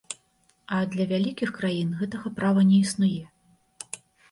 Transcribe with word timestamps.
А 0.77 0.79
для 0.95 1.05
вялікіх 1.11 1.51
краін 1.59 1.93
гэтага 2.01 2.33
права 2.41 2.65
не 2.73 2.81
існуе. 2.85 3.23